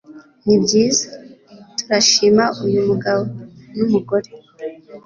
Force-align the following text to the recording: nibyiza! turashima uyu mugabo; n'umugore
nibyiza! 0.45 1.07
turashima 1.77 2.43
uyu 2.65 2.79
mugabo; 2.87 3.23
n'umugore 3.77 4.29